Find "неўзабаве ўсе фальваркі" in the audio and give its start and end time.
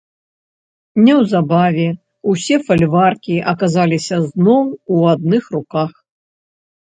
1.07-3.35